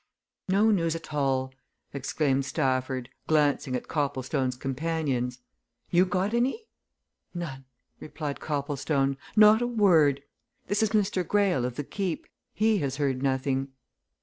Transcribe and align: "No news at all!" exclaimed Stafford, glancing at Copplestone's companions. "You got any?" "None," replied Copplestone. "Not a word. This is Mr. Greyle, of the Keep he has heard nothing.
"No 0.49 0.71
news 0.71 0.95
at 0.95 1.13
all!" 1.13 1.53
exclaimed 1.93 2.43
Stafford, 2.43 3.09
glancing 3.27 3.75
at 3.75 3.87
Copplestone's 3.87 4.55
companions. 4.55 5.37
"You 5.91 6.05
got 6.05 6.33
any?" 6.33 6.65
"None," 7.35 7.65
replied 7.99 8.39
Copplestone. 8.39 9.15
"Not 9.35 9.61
a 9.61 9.67
word. 9.67 10.23
This 10.65 10.81
is 10.81 10.89
Mr. 10.89 11.23
Greyle, 11.23 11.65
of 11.65 11.75
the 11.75 11.83
Keep 11.83 12.25
he 12.51 12.79
has 12.79 12.97
heard 12.97 13.21
nothing. 13.21 13.73